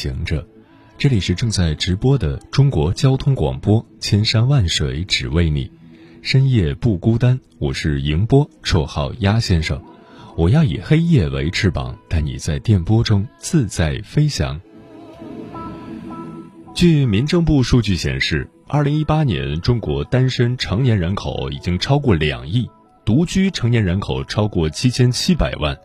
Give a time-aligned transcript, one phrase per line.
[0.00, 0.48] 行者，
[0.96, 5.70] 这里是正在直播的中国交通广播，千山万水只为你，
[6.22, 7.38] 深夜不孤单。
[7.58, 9.78] 我是迎波，绰号鸭先生。
[10.38, 14.58] 我要以黑夜为翅膀，带你在电波中自在飞翔。
[16.74, 22.66] 据民政部数据显示，二零一八年中国单身成年人口已经超过两亿，
[23.04, 25.76] 独居成年人口超过七千七百万。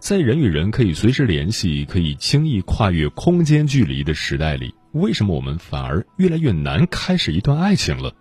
[0.00, 8.14] 在人与人可以随时联系、可以轻易跨越空间距离的时代里，为什么我们反而越来越难开始一段爱情了？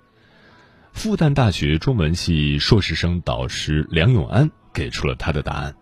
[0.91, 5.75] 复旦大学中文系硕士生导师梁永安给出了他的答案。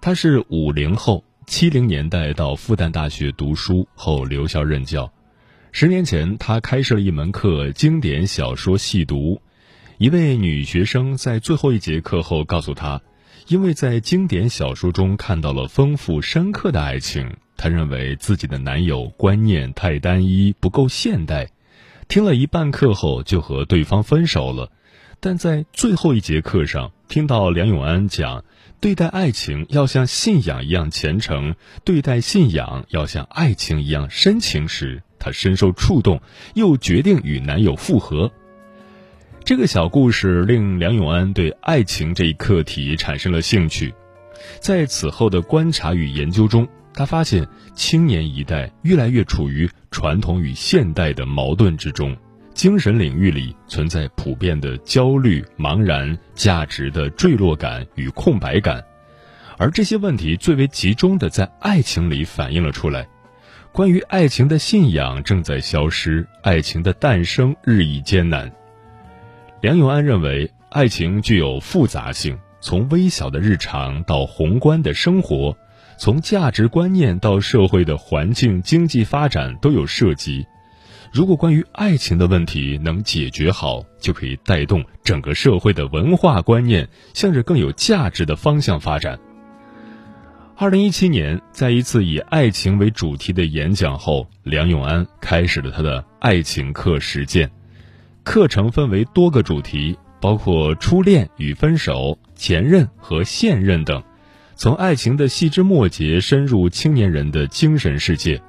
[0.00, 5.12] 他是五零后，七零年代到复旦大学读书后留校任教。
[5.70, 9.40] 十年前，他开设了一门课——经典小说细读。
[9.98, 13.02] 一位女学生在最后一节课后告诉他。
[13.50, 21.50] 因为在经典小说中看到了丰富深刻的爱情，她认为自己的男友观念太单一，不够现代。
[22.06, 24.70] 听了一半课后，就和对方分手了。
[25.18, 28.44] 但在最后一节课上，听到梁永安讲
[28.80, 36.22] 对待爱情要像信仰一样虔诚，对待信仰要像爱情一样深情时，她深受触动，
[36.54, 38.30] 又决定与男友复合。
[39.44, 43.92] 这个小故事令梁永安对爱情这一课题产生了兴趣，
[44.60, 52.16] 在此后的观察与研究中，他发现青年一代越来越处于传统与现代的矛盾之中，
[52.54, 58.84] 精神领域里存在普遍的焦虑、茫然、价值的坠落感与空白感，
[59.56, 63.08] 而这些问题最为集中的在爱情里反映了出来。
[63.72, 68.52] 关于爱情的信仰正在消失，爱情的诞生日益艰难。
[69.60, 75.54] 梁永安认为，爱情具有复杂性，从微小的日常到宏观的生活，
[75.98, 80.46] 从价值观念到社会的环境、经济发展都有涉及。
[81.12, 89.18] 如果关于爱情的问题能解决好，就可以带动整个社会的文化观念向着更有价值的方向发展。
[90.56, 97.50] 二零一七年，在一次以爱情为主题的演讲后，梁永安开始了他的爱情课实践。
[98.22, 104.02] 课程分为多个主题，包括初恋与分手、前任和现任等，
[104.56, 108.40] 从爱情的细枝末节深入青年人的精神世界。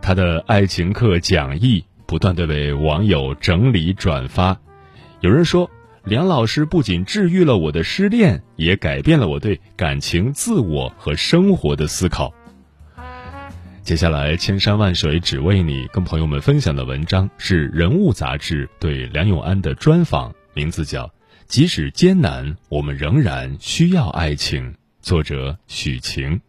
[0.00, 4.60] 他的爱情课讲义不断的被网友整理转发，
[5.20, 5.70] 有人说，
[6.04, 12.32] 梁老师不仅治愈了我的失恋，也改变了我对感情、自我和生活的思考。
[13.84, 21.04] 接下来，千山万水只为你，跟朋友们分享的文章是《人物》杂志对梁永安的专访，名字叫
[21.48, 24.70] 《即使艰难，我们仍然需要爱情》，
[25.02, 26.40] 作者许晴。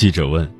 [0.00, 0.50] 记者问：“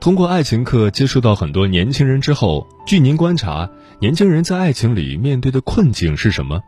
[0.00, 3.68] 通过爱情课接触到很多年轻人之后，据您观察，
[4.00, 6.62] 年轻人在爱情里面对的困境是什么？”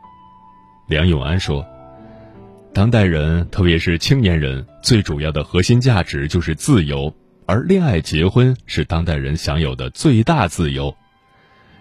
[0.87, 1.65] 梁永安说
[2.75, 7.11] ：“当代人，特别是青年人，最主要的核心价值就是自由，
[7.47, 10.95] 而恋爱结婚是当代人享有的最大自由。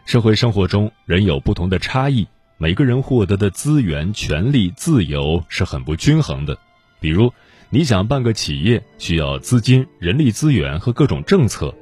[0.07, 2.27] 社会生活中，人有不同的差异，
[2.57, 6.56] 每个人获得的资源、权利、自由是很不均衡的，
[6.99, 7.31] 比如。”
[7.70, 11.75] 你想办个企业，需要资金、人力资源和各种政策，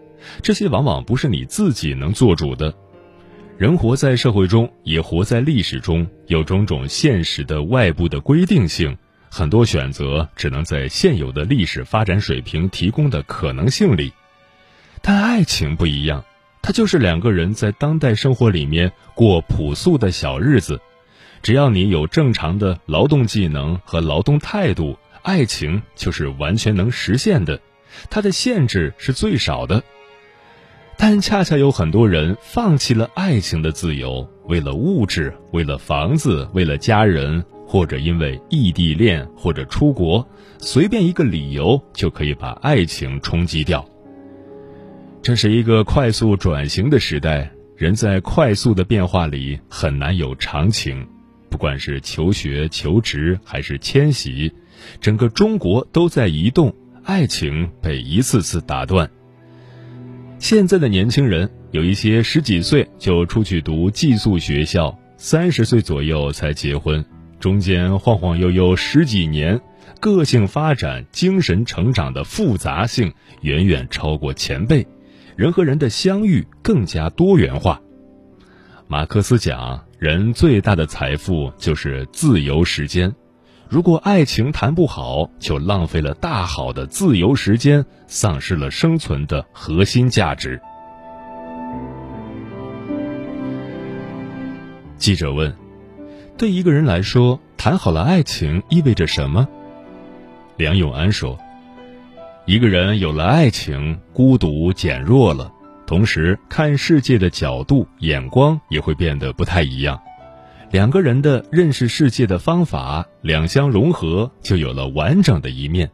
[0.42, 2.74] 这些往往不是你自己能做主的。
[3.56, 8.98] 人活在社会中，也活在历史中，有种种现实的外部的规定性，
[9.30, 14.12] 很多选择只能在现有的历史发展水平提供的可能性里。
[15.00, 16.24] 但爱情不一样，
[16.62, 20.80] 它就是两个人在当代生活里面过朴素的小日子，
[21.42, 24.98] 只要你有正常的劳动技能和劳动态度。
[25.26, 27.60] 爱情就是完全能实现的，
[28.08, 29.82] 它的限制是最少的。
[30.96, 40.24] 但恰恰有很多人放弃了爱情的自由，为了物质，为了房子，为了家人，或者因为异地恋或者出国，
[40.58, 43.84] 随便一个理由就可以把爱情冲击掉。
[45.22, 51.04] 这是一个快速转型的时代，人在快速的变化里很难有长情。
[51.50, 54.52] 不管是求学、求职还是迁徙，
[55.00, 56.74] 整个中国都在移动，
[57.04, 59.10] 爱情被一次次打断。
[60.38, 67.04] 现在的年轻人有一些十几岁就出去读寄宿学校，三十岁左右才结婚，
[67.40, 69.60] 中间晃晃悠悠十几年，
[69.98, 74.86] 个性发展、精神成长的复杂性远远超过前辈，
[75.36, 77.80] 人和人的相遇更加多元化。
[78.88, 83.12] 马克思讲，人最大的财富就是自由时间。
[83.68, 90.60] 如果爱情谈不好，就浪费了大好的自由时间，丧失了生存的核心价值。
[94.96, 95.52] 记者问
[96.38, 99.48] ：“对一个人来说，谈好了爱情意味着什么？”
[100.56, 101.36] 梁永安说
[102.46, 105.52] ：“一个人有了爱情，孤独减弱了，
[105.86, 110.00] 同时看世界的角度、眼光也会变得不太一样。”
[110.70, 115.90] 两个人的认识世界的方法两相融合，就有了完整的一面。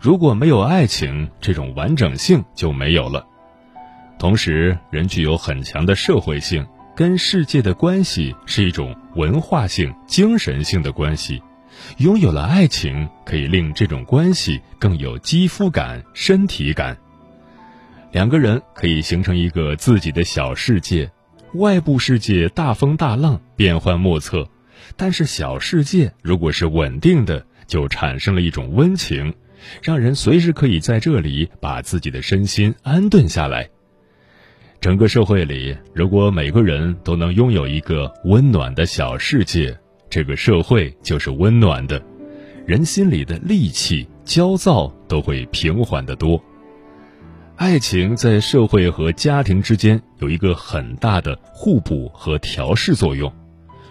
[0.00, 3.26] 如果没有爱情，这种完整性就没有了。
[4.18, 6.66] 同时，人具有很强的社会性，
[6.96, 11.40] 跟世界的关系是一种文化性、精神性的关系。
[11.98, 16.96] 拥有了爱情，可以令这种关系更有肌肤感、身体感。
[18.10, 21.08] 两个人可以形成一个自己的小世界。
[21.54, 24.46] 外部世界大风大浪，变幻莫测，
[24.96, 29.32] 但是小世界如果是稳定的，就产生了一种温情，
[29.82, 33.68] 让人随时可以在这里把自己的身心安顿下来。
[34.80, 39.76] 整个社会里，如果每个人都能拥有一个温暖的小世界，
[40.10, 42.00] 这个社会就是温暖的，
[42.66, 46.40] 人心里的戾气、焦躁都会平缓得多。
[47.58, 53.34] 爱情在社会和家庭之间有一个很大的互补和调试作用。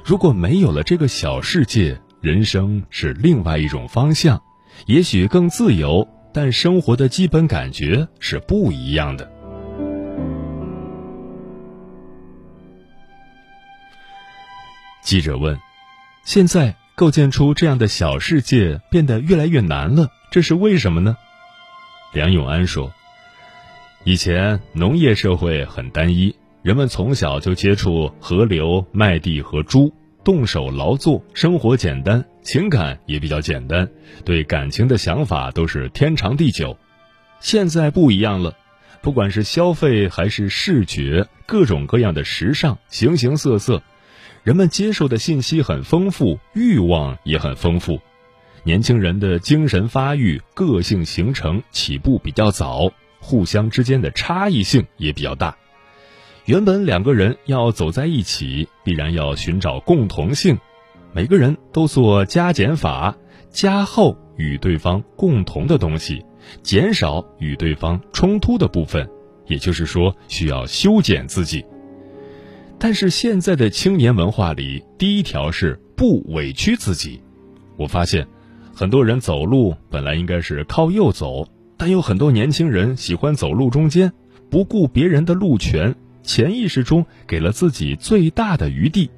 [0.05, 4.41] 如果没有了这个小世界，人生是另外一种方向，
[4.85, 9.29] 也许更自由，但生活的基本感觉是不一样的。
[15.01, 15.59] 记者问
[16.23, 21.17] ：“现在构建出这样的小世界变得越来越难了，这是为什么呢？”
[22.15, 22.93] 梁永安说。
[24.07, 29.93] 以前农业社会很单一，人们从小就接触河流、麦地和猪，
[30.23, 33.85] 动手劳作，生活简单，情感也比较简单，
[34.23, 36.77] 对感情的想法都是天长地久。
[37.41, 38.55] 现在不一样了，
[39.01, 43.83] 不管是消费还是视觉，各种各样的时尚，形形色色，
[44.41, 47.99] 人们接受的信息很丰富，欲望也很丰富，
[48.63, 52.89] 年轻人的精神发育、个性形成起步比较早。
[53.27, 55.57] 互相之间的差异性也比较大，
[56.45, 60.57] 原本两个人要走在一起，必然要寻找共同性，
[61.11, 63.13] 每个人都做加减法，
[63.51, 66.23] 加厚与对方共同的东西，
[66.63, 69.05] 减少与对方冲突的部分，
[69.45, 71.65] 也就是说需要修剪自己。
[72.79, 77.21] 但是现在的青年文化里，第一条是不委屈自己。
[77.75, 78.25] 我发现，
[78.73, 81.45] 很多人走路本来应该是靠右走。
[81.77, 84.11] 但有很多年轻人喜欢走路中间，
[84.49, 89.09] 不顾别人的路权，潜意识中给了自己最大的余地。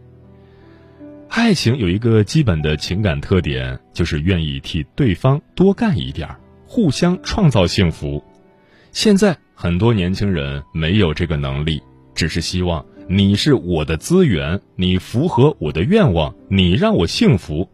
[1.29, 6.27] 爱情有一个基本的情感特点，就是愿意替对方多干一点
[6.65, 8.23] 互相创造幸福。
[8.91, 11.81] 现在很多年轻人没有这个能力，
[12.15, 17.69] 只是希望你是我的资源，你符合我的愿望，你让我幸福。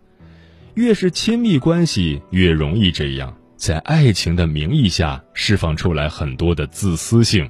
[0.73, 3.37] 越是亲密关系，越容易这样。
[3.55, 7.49] 在爱情的名义下释放出来很多的自私性，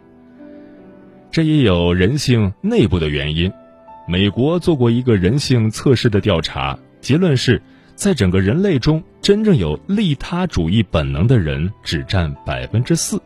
[1.31, 3.51] 这也有人性内部的原因。
[4.07, 7.61] 美国做过一个人性测试的调查，结论是，
[7.95, 13.19] 在整个人类中，真正有利他主义本能的人只占百分之四，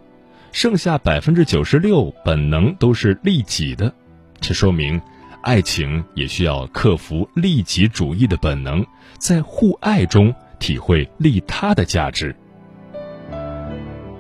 [0.54, 3.94] 剩下百分之九十六本能都是利己的。
[4.40, 5.02] 这说明，
[5.42, 8.86] 爱情也需要克服利己主义的本能，
[9.18, 12.34] 在互爱中体会利他的价值。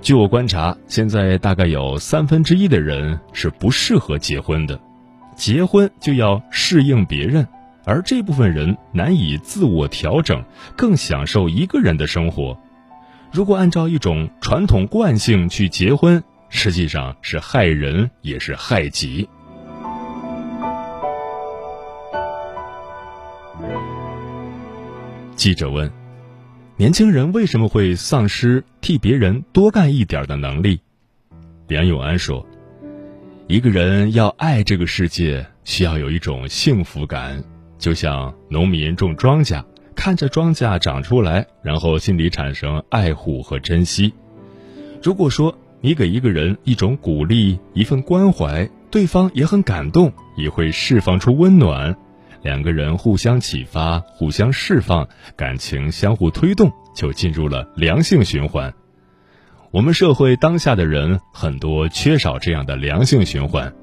[0.01, 4.79] 据我观察，现在大概有三分之一的人是不适合结婚的，
[5.36, 7.48] 结婚就要适应别人，
[7.86, 10.44] 而这部分人难以自我调整，
[10.75, 12.58] 更享受一个人的生活。
[13.32, 19.29] 如果按照一种传统惯性去结婚，实际上是害人也是害己。
[25.36, 25.91] 记者问
[26.80, 30.80] ：“年轻人为什么会丧失替别人多干一点的能力？”
[31.68, 32.48] 梁永安说
[33.48, 37.44] ：“一个人要爱这个世界，需要有一种幸福感，
[37.78, 39.62] 就像农民种庄稼，
[39.94, 44.14] 看着庄稼长出来，然后心里产生爱护和珍惜。
[45.04, 51.94] 如果说你给一个人一种鼓励，一份关怀，对方也很感动，也会释放出温暖。”
[52.41, 58.74] 两个人互相启发，互相释放，感情相互推动，就进入了良性循环。
[59.72, 63.74] 我们社会当下的人很多缺少这样的良性循环。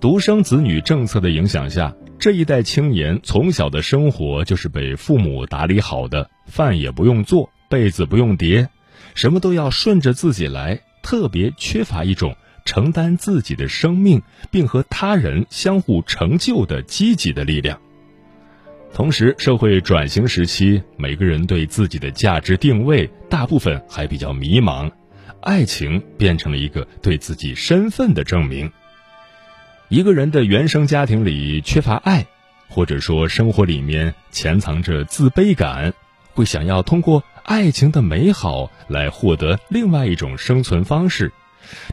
[0.00, 8.68] 独生子女政策的影响下，这一代青年从小的生活就是被父母打理好的，饭也不用做，被子不用叠，
[9.14, 12.36] 什么都要顺着自己来，特别缺乏一种。
[12.64, 17.78] 承担自己的生命，并和他人相互成就的积极的力量。
[18.92, 24.90] 同时，社会转型时期，每个人对自己的价值定位大部分还比较迷茫，
[25.40, 28.70] 爱情变成了一个对自己身份的证明。
[29.88, 32.26] 一个人的原生家庭里缺乏爱，
[32.68, 35.92] 或者说生活里面潜藏着自卑感，
[36.32, 41.32] 会想要通过爱情的美好来获得另外一种生存方式。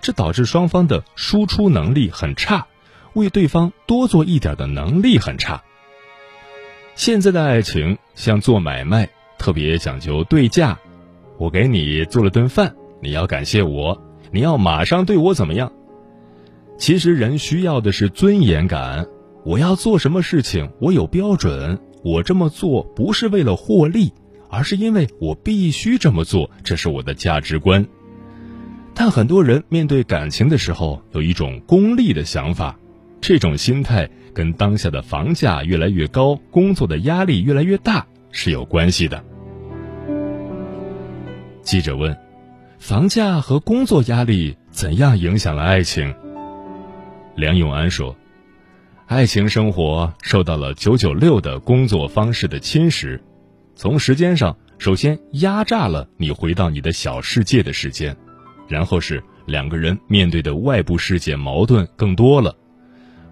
[0.01, 2.68] 这导致双方的输出能力很差，
[3.13, 5.63] 为对方多做一点的能力很差。
[6.96, 10.78] 现在的爱情像做买卖，特别讲究对价。
[11.38, 14.01] 我给你做了顿饭，你要感谢我，
[14.32, 15.72] 你要马上对我怎么样？
[16.78, 19.08] 其实人需要的是尊严感。
[19.44, 21.80] 我要做什么事情，我有标准。
[22.04, 24.13] 我这么做不是为了获利，
[24.50, 27.88] 而是因为我必须这么做，这是我的价值观。
[28.93, 32.77] 但很多人面对感情的时候有一种功利的想法，
[33.19, 39.24] 这种心态跟当下的房价越来越高、工作的压力越来越大是有关系的。
[41.63, 42.15] 记者问
[42.79, 46.13] ：“房价和工作压力怎样影响了爱情？”
[47.36, 48.15] 梁永安说
[49.07, 53.19] ：“爱情生活受到了九九六的工作方式的侵蚀，
[53.75, 58.15] 从时间上首先压榨了你回到你的小世界的时间。”
[58.72, 62.56] 然后是两个人面对的外部世界矛盾更多了，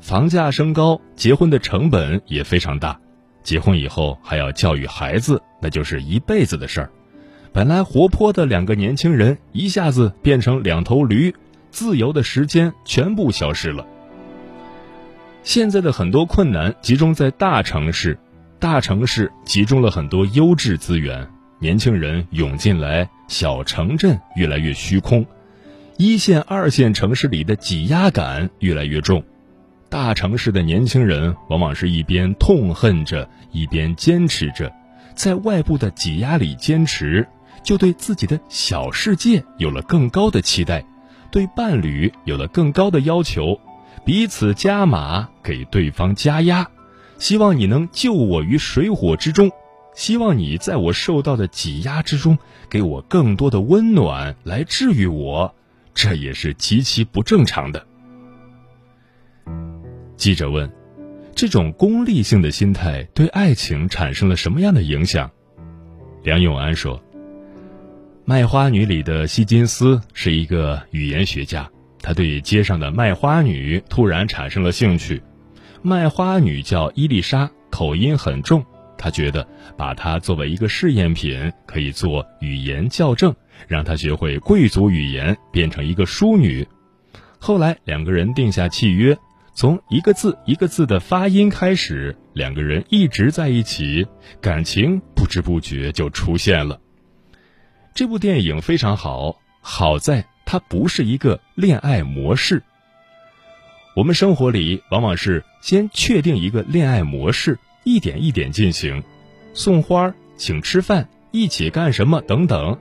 [0.01, 2.99] 房价升高，结婚的成本也非常大，
[3.41, 6.91] 结婚以后还要教育孩子，那就是一辈子的事儿。
[7.53, 11.33] 本来活泼的两个年轻人一下子变成两头驴，
[11.71, 13.87] 自由的时间全部消失了。
[15.43, 18.19] 现在的很多困难集中在大城市，
[18.59, 21.27] 大城市集中了很多优质资源。
[21.61, 25.25] 年轻人涌进来，小城镇越来越虚空，
[25.97, 29.21] 一线、二线城市里的挤压感越来越重。
[29.89, 34.71] 大城市的年轻人往往是一边痛恨着，一边坚持着，
[35.15, 37.27] 在外部的挤压里坚持，
[37.61, 40.85] 就对自己的小世界有了更高的期待，
[41.29, 43.59] 对伴侣有了更高的要求，
[44.05, 46.69] 彼此加码，给对方加压，
[47.17, 49.51] 希望你能救我于水火之中。
[49.99, 52.37] 希望你在我受到的挤压之中，
[52.69, 55.53] 给我更多的温暖，来治愈我，
[55.93, 57.85] 这也是极其不正常的。
[60.15, 60.71] 记者问
[61.35, 65.29] ：“这种功利性的心态对爱情产生了什么样的影响？”
[66.23, 66.95] 梁永安说
[68.23, 71.69] ：“《卖花女》里的希金斯是一个语言学家，
[72.01, 75.21] 他对街上的卖花女突然产生了兴趣。
[75.81, 78.65] 卖花女叫伊丽莎，口音很重。”
[78.99, 83.33] 他觉得把它作为一个试验品，可以做语言校正，
[83.65, 86.67] 让她学会贵族语言，变成一个淑女。
[87.39, 89.17] 后来两个人定下契约，
[89.53, 94.05] 从一个字一个字的发音开始，两个人一直在一起，
[94.41, 96.77] 感情不知不觉就出现了。
[97.95, 102.61] 这部电影非常好，好在它不是一个恋爱模式。
[103.95, 107.57] 我们生活里往往是先确定一个恋爱模式。
[107.89, 109.03] 一点一点进行，
[109.51, 112.77] 送花、请吃饭、一起干什么等等，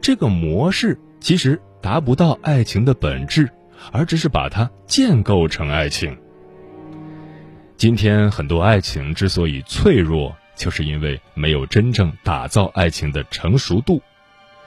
[0.00, 3.50] 这个模式其实达不到爱情的本质，
[3.92, 6.16] 而只是把它建构成爱情。
[7.76, 14.00] 今天很多爱情之所以脆弱，就是因为没有真正打造爱情的成熟度。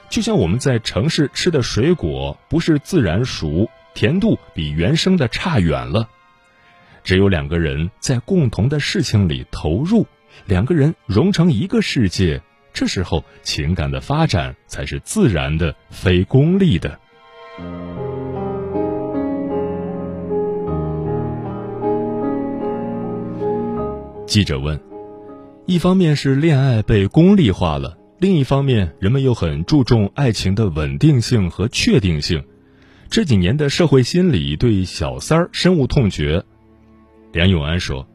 [0.08, 6.08] 就像我们在城市吃的水果，不是自然熟，甜度比原生的差远了。
[7.10, 10.06] 只有两个人在共同的事情里投入
[10.46, 12.40] 两个人融成一个世界
[12.72, 17.00] 这时候情感的发展才是自然的非功利的。
[24.28, 24.80] 记者问
[25.66, 32.46] 一方面是恋爱被功利化了另一方面人们又很注重爱情的稳定性和确定性。
[33.10, 36.46] 这几年的社会心理对小三儿深恶痛绝
[37.32, 38.08] 梁永安说：“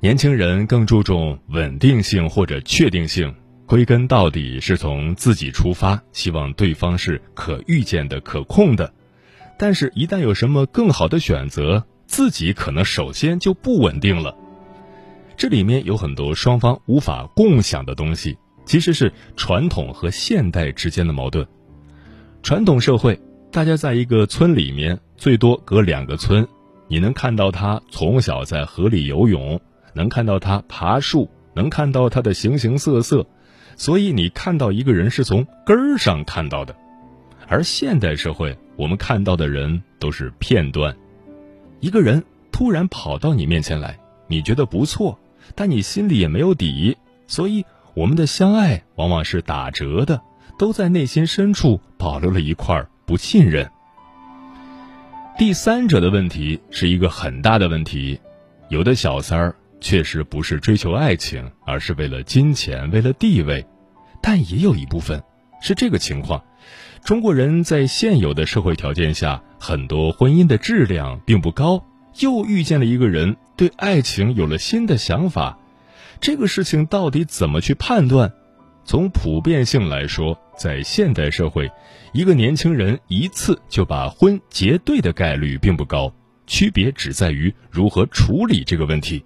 [0.00, 8.92] 年轻人更注重稳定性或者确定性，归根到底是从自己出发，希望对方是可预见的、可控的。
[9.58, 14.36] 但是，一旦有什么更好的选择，自己可能首先就不稳定了。
[15.36, 21.46] 这里面有很多双方无法共享的东西，其实是传统和现代之间的矛盾。
[22.42, 23.18] 传统社会，
[23.50, 26.46] 大家在一个村里面，最多隔两个村。”
[26.88, 29.60] 你能看到他从小在河里游泳，
[29.92, 33.26] 能看到他爬树，能看到他的形形色色，
[33.76, 36.74] 所以你看到一个人是从根儿上看到的。
[37.46, 40.96] 而现代社会，我们看到的人都是片段。
[41.80, 45.18] 一个人突然跑到你面前来，你觉得不错，
[45.54, 47.64] 但你心里也没有底，所以
[47.94, 50.20] 我们的相爱往往是打折的，
[50.58, 53.70] 都在内心深处保留了一块不信任。
[55.38, 58.18] 第三者的问题是一个很大的问题，
[58.70, 63.64] 有的小三儿确实不是追求爱情，而是为了金钱、为了地位，
[64.20, 65.22] 但也有一部分
[65.62, 66.42] 是这个情况。
[67.04, 71.84] 中国人在现有的社会条件下，很多婚姻的质量并不高，
[72.18, 75.56] 又遇见了一个人，对爱情有了新的想法，
[76.20, 78.32] 这个事情到底怎么去判断？
[78.88, 81.70] 从普遍性来说，在现代社会，
[82.14, 86.10] 一个年轻人一次就把婚结对的概率并不高，
[86.46, 89.22] 区别只在于如何处理这个问题。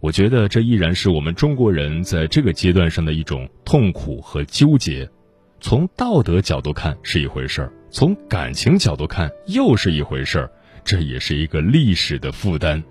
[0.00, 5.08] 我觉得这依然是我们中国人在这个阶段上的一种痛苦和纠结。
[5.60, 10.50] 从道德角度看是一回事儿，从感情角度看又是一回事儿，
[10.82, 12.82] 这也是一个历史的负担。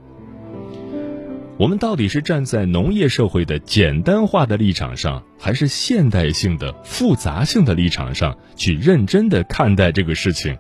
[1.58, 10.58] 我们到底是站在农业社会的简单化的立场上，还是现代性的复杂性的立场上去认真的看待这个事情？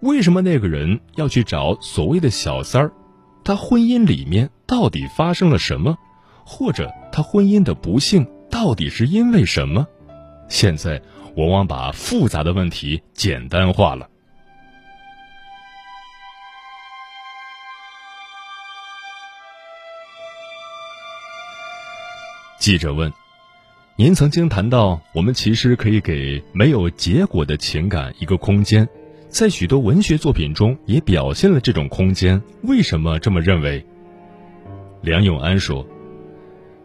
[0.00, 2.92] 为什么那个人要去找所谓的小三儿？
[3.44, 5.96] 他婚姻里面到底发生了什么？
[6.44, 9.86] 或者他婚姻的不幸到底是因为什么？
[10.48, 11.00] 现在
[11.36, 14.08] 往往把复杂的问题简单化了。
[22.64, 23.12] 记者问
[23.94, 28.88] ：“您曾经谈到，我们其实可以给没有结果的情感一个空间，
[29.28, 32.40] 在许多文学作品中也表现了这种空间。
[32.62, 33.84] 为什么这么认为？”
[35.04, 35.86] 梁永安说：“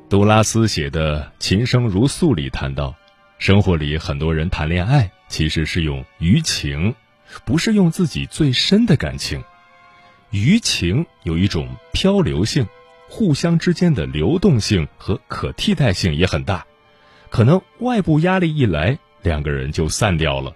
[0.09, 2.93] 杜拉斯写的《琴声如诉》里谈到，
[3.37, 6.93] 生活里很多人谈恋爱其实是用余情，
[7.45, 9.41] 不是用自己最深的感情。
[10.31, 12.67] 余情有一种漂流性。”
[13.10, 16.65] 互相之间的流动性和可替代性也很大，
[17.30, 20.54] 可能外部压力一来，两个人就散掉了。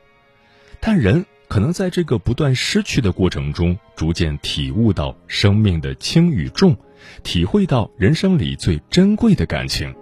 [0.79, 6.77] 但人可能在这个不断失去的过程中，逐渐体悟到生命的轻与重，
[7.23, 9.93] 体会到人生里最珍贵的感情。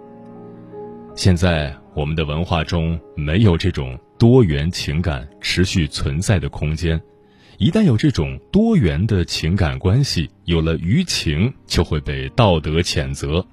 [1.14, 7.00] 现在我们的文化中没有这种多元情感持续存在的空间。
[7.62, 13.46] 一旦有这种多元的情感关系，有了余情，就会被道德谴责。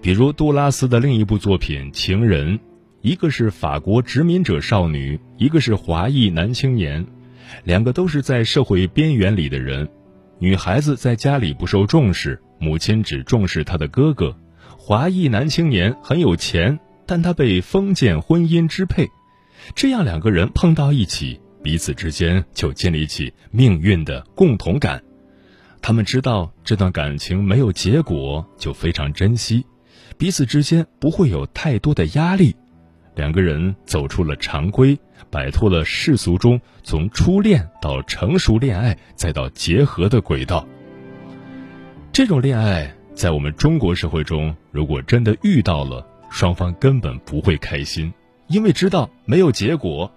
[0.00, 2.58] 比如杜拉斯的另一部作品《情人》，
[3.02, 7.04] 一个是法国殖民者少女，一个是华裔男青年，
[7.64, 9.86] 两个都是在社会边缘里的人。
[10.38, 14.34] 女孩子在家里不受重视，母亲只重视她的哥哥。
[14.78, 19.06] 华裔男青年很有钱，但他被封建婚姻支配。
[19.74, 21.41] 这样两个人碰到一起。
[21.62, 25.00] 彼此之间就建立起命运的共同感，
[25.80, 29.64] 他们知道这段感情没有结果，就非常珍惜，
[30.18, 32.56] 彼此之间不会有太多的压力，
[33.14, 34.98] 两个人走出了常规，
[35.30, 40.66] 摆脱了世俗中从初恋到成熟恋爱再到结合的轨道。
[42.12, 48.12] 这种恋爱在我们中国社会中，如果真的遇到了，双方根本不会开心，
[48.48, 50.12] 因为知道没有结果，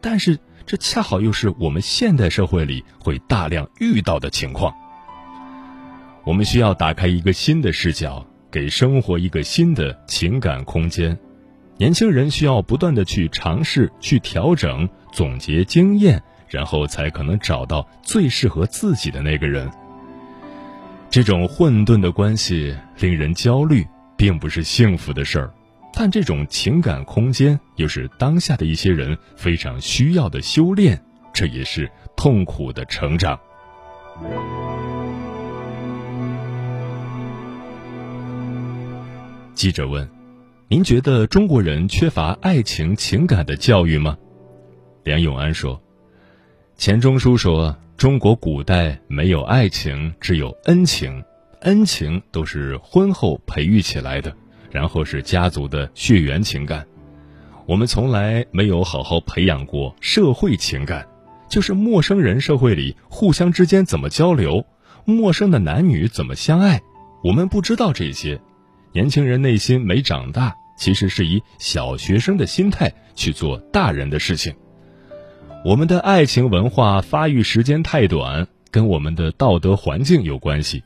[0.00, 0.36] 但是。
[0.70, 4.72] 这恰好又是我们现代社会里会大量遇到的情况。
[6.22, 11.18] 我们需要打开一个新的视角，给生活一个新的情感空间。
[11.76, 19.68] 年轻人需要不断的去尝试、去调整、总结经验，然后才可能找到最适合自己的那个人。
[21.10, 23.84] 这种混沌的关系令人焦虑，
[24.16, 25.52] 并不是幸福的事儿。
[25.92, 33.38] 但这种情感空间又是当下的一些人非常需要的修炼，这也是痛苦的成长。
[39.54, 40.08] 记者问
[40.68, 44.16] ：“您觉得中国人缺乏爱情情感的教育吗？”
[45.04, 45.82] 梁永安说
[46.76, 51.22] ：“钱钟书说，中国古代没有爱情，只有恩情，
[51.60, 54.34] 恩情都是婚后培育起来的，
[54.70, 56.86] 然后是家族的血缘情感。
[57.66, 61.06] 我们从来没有好好培养过社会情感，
[61.48, 64.64] 就是陌生人社会里互相之间怎么交流，
[65.04, 66.80] 陌生的男女怎么相爱，
[67.22, 68.40] 我们不知道这些。
[68.92, 74.54] 年轻人内心没长大，其实是以小学生的心态去做大人的事情。”
[75.62, 80.82] 我们的爱情文化发育时间太短，跟我们的道德环境有关系。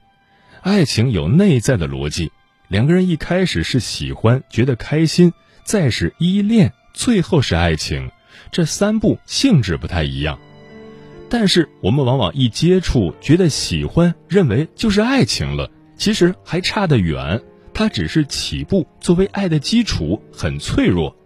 [0.62, 2.32] 爱情有内在的逻辑，
[2.68, 5.32] 两个人一开始是喜欢，觉得开心，
[5.64, 8.10] 再是依恋，最后是爱情，
[8.50, 10.38] 这三步性质不太一样。
[11.28, 17.40] 但是我们往往一接触，觉得喜欢，认为就是爱情了，其实还差得远，
[17.72, 21.16] 它只是起步，作为爱的基础，很脆弱。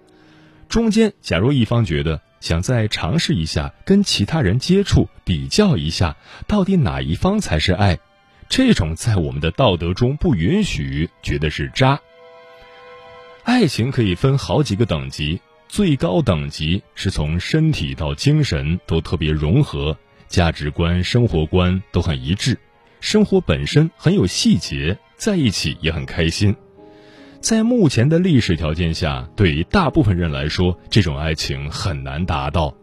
[0.68, 2.20] 中间，假如一方觉得。
[2.40, 7.98] 想再尝试一下跟其他人接触，比较一下到底哪一方才是爱，
[8.49, 12.01] 这种在我们的道德中不允许，觉得是渣。
[13.45, 19.97] 爱情可以分好几个等级，最高等级是从身体到精神都特别融合，
[20.29, 22.59] 价值观、生活观都很一致，
[23.01, 26.55] 生活本身很有细节，在一起也很开心。
[27.41, 32.75] 在目前的历史条件下，对于大部分人来说，这种爱情很难达到，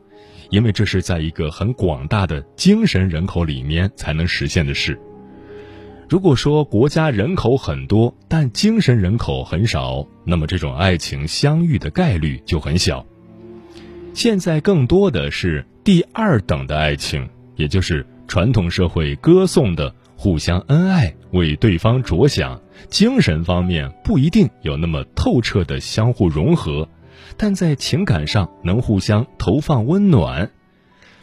[0.50, 5.00] 因为这是在一个很广大的精神人口里面才能实现的事。
[6.08, 13.06] 如果说国家人口很多，但精神人口很少，那么这种爱情相遇的概率就很小。
[14.14, 19.94] 现在更多的是第二等的爱情，也就是传统社会歌颂的。
[20.18, 26.88] 互相恩爱，为对方着想，精神方面不一定有那么透彻的相互融合，
[27.36, 30.50] 但在情感上能互相投放温暖，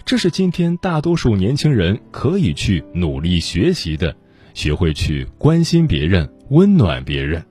[0.05, 4.15] 这是今天大多数年轻人可以去努力学习的，
[4.55, 7.43] 学会去关心别人，温暖别人。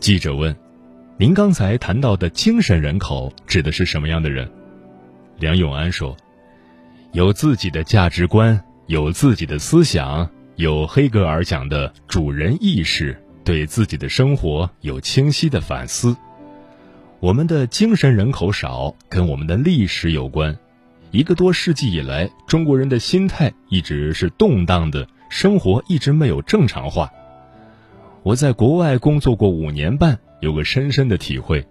[0.00, 0.56] 记者问
[1.18, 4.50] ：“您刚才谈到的精神人口指的是什么样的人？”
[5.38, 6.16] 梁永安说。
[7.12, 16.14] 有自己的价值观，有自己的思想，有黑格尔讲的主人意识，对自己的生活有清晰的反思。
[17.18, 20.56] 我们的精神人口少，跟我们的历史有关。
[21.10, 27.10] 一个多世纪以来，中国人的心态一直是动荡的，生活一直没有正常化。
[28.22, 31.66] 我在国外工作过五年半，有个深深的体会。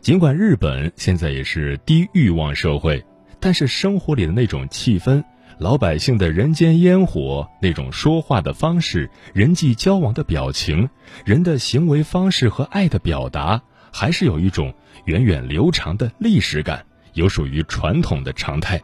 [0.00, 3.02] 尽管日本现在也是低欲望社会。
[3.44, 5.24] 但是生活里的那种气氛，
[5.58, 10.88] 老百姓的人间烟火，那种说话的方式，人际交往的表情，
[11.24, 14.72] 人的行为方式和爱的表达，还是有一种
[15.06, 18.80] 源远流长的历史感，有属于传统的常态。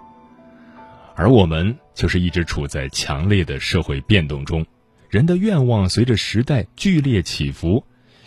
[1.15, 4.65] 而我们就是一直处在强烈的社会变动中，
[5.09, 7.85] 人的愿望随着时代剧烈起伏，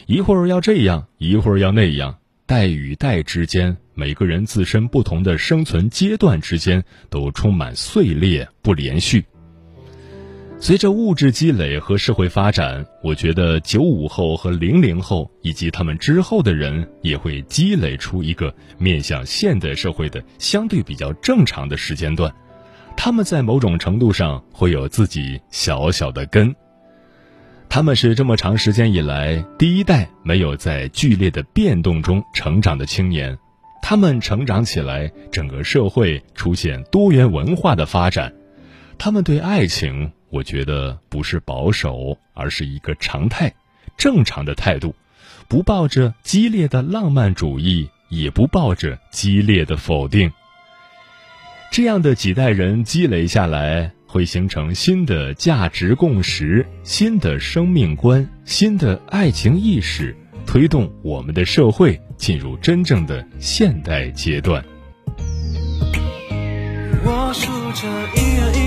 [0.08, 2.18] 一会儿要这样，一会儿要那样。
[2.46, 9.24] 代与代之间，每个人自身不同的生存阶段之间都充满碎裂不连续。
[10.64, 22.32] 随着物质积累和社会发展，我觉得九五后和零零后以及他们之后的人也会积累出一个面向现代社会的相对比较正常的时间段。
[22.96, 26.56] 他们在某种程度上会有自己小小的根。
[27.68, 33.36] 他们是这么长时间以来第一代没有在剧烈的变动中成长的青年，
[33.82, 38.32] 他们成长起来，整个社会出现多元文化的发展，
[39.00, 43.54] 他们对爱情，我觉得不是保守，而是一个常态、
[43.98, 44.96] 正常的态度，
[45.48, 50.32] 不抱着激烈的浪漫主义，也不抱着激烈的否定。
[51.70, 53.92] 这样的几代人积累下来。
[54.12, 60.14] 会形成新的价值共识、新的生命观、新的爱情意识，
[60.46, 64.62] 推动我们的社会进入真正的现代阶段。
[67.06, 68.61] 我数着一二，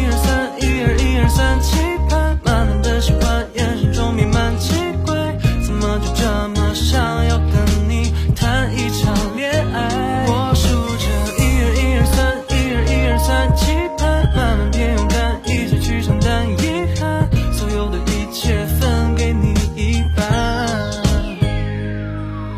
[1.34, 1.76] 算期
[2.08, 4.72] 盼，慢慢的喜欢，眼神中弥漫奇
[5.04, 5.36] 怪。
[5.66, 10.26] 怎么就这么想要跟你谈一场恋爱？
[10.28, 14.32] 我数着一二一二，算一二一二，算期盼。
[14.36, 17.28] 慢慢变勇敢，一起去承担遗憾。
[17.52, 20.22] 所有的一切分给你一半。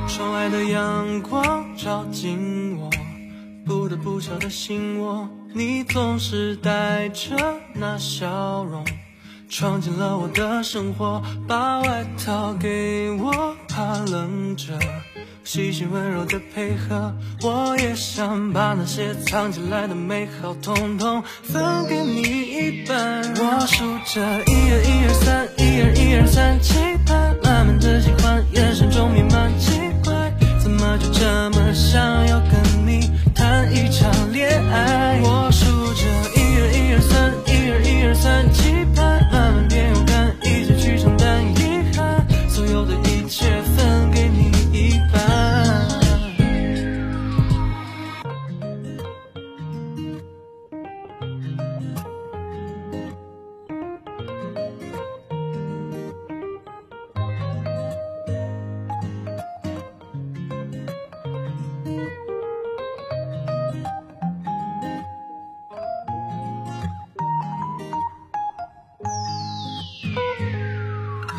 [0.06, 2.90] 窗外的阳光照进我
[3.64, 5.26] 不得不笑的心窝。
[5.56, 7.34] 你总是带着
[7.72, 8.84] 那笑容，
[9.48, 14.78] 闯进了我的生活，把外套给我，怕冷着。
[15.44, 23.22] 细心温柔的配合，我也想把那些藏起来的美好，统统分给你一半。
[23.36, 26.74] 我数着一二一二三，一二一二三，期
[27.06, 35.20] 盼满满的喜欢，眼神中弥漫奇怪，怎么就这么想要跟你谈一场恋爱？
[35.22, 35.45] 我
[38.26, 38.85] 三，期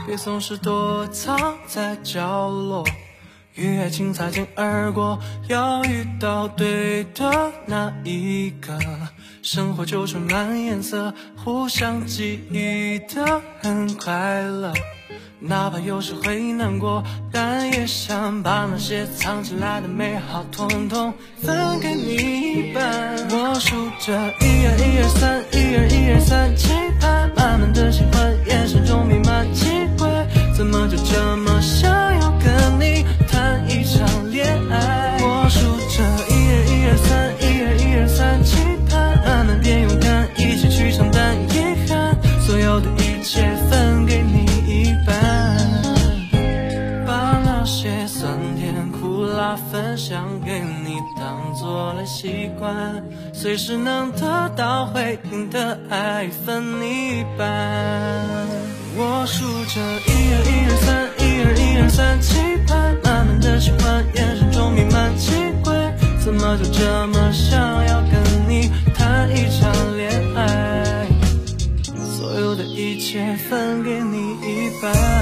[0.07, 2.85] 别总是躲藏在角落，
[3.55, 5.19] 与爱情擦肩而过。
[5.49, 8.79] 要遇到对的那一个，
[9.43, 14.71] 生活就充满颜色，互相记忆的很快乐。
[15.39, 23.27] 哪怕有时会难过，但也想把那些藏起来的美好，统统分给你一半。
[23.29, 29.66] 我数着一二一二三，一二一二三，期盼满满的喜欢，眼神中弥漫奇，
[30.57, 31.87] 怎么就这么想
[32.19, 35.19] 要跟你谈一场恋爱？
[35.21, 38.57] 我数着一二一二三，一二一二三，期
[38.89, 45.15] 盼慢慢变勇敢，一起去承担遗憾，所有的一切分给你一半。
[47.05, 58.16] 把那些酸甜苦辣分享给你，当做了习惯，随时能得到回应的爱分你一半。
[66.47, 71.05] 么就这么想要跟你谈一场恋爱？
[72.17, 75.16] 所有的一切分给你一半。